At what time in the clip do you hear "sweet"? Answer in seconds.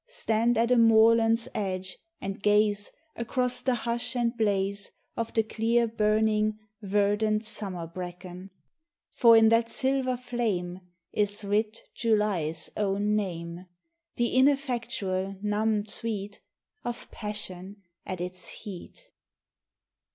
15.87-16.41